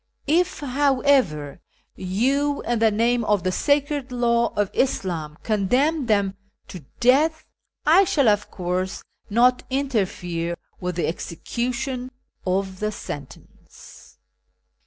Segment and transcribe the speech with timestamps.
[0.25, 1.59] If, however,
[1.95, 6.33] you, in the name of the sacred hiw of IsLhn, condenni theiu
[6.69, 7.45] to death,
[7.85, 12.09] I shall, \:)i course, not interfere with the execution
[12.47, 14.17] of the sentence.